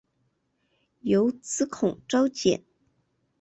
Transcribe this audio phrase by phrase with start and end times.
[1.01, 2.65] 有子孔昭俭。